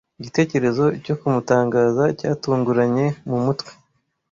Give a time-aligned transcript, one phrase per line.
[0.19, 3.71] Igitekerezo cyo kumutangaza cyatunguranye mu mutwe.